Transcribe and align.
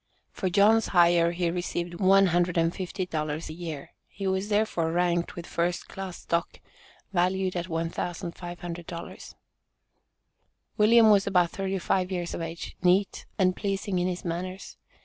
For 0.31 0.49
John's 0.49 0.87
hire 0.97 1.29
he 1.31 1.51
received 1.51 1.99
one 1.99 2.25
hundred 2.33 2.57
and 2.57 2.73
fifty 2.73 3.05
dollars 3.05 3.49
a 3.51 3.53
year. 3.53 3.91
He 4.07 4.25
was, 4.25 4.49
therefore, 4.49 4.91
ranked 4.91 5.35
with 5.35 5.45
first 5.45 5.87
class 5.87 6.17
"stock," 6.21 6.59
valued 7.13 7.55
at 7.55 7.67
$1,500. 7.67 9.35
William 10.77 11.11
was 11.11 11.27
about 11.27 11.51
thirty 11.51 11.77
five 11.77 12.11
years 12.11 12.33
of 12.33 12.41
age, 12.41 12.75
neat, 12.81 13.27
and 13.37 13.55
pleasing 13.55 13.99
in 13.99 14.07
his 14.07 14.25
manners. 14.25 14.75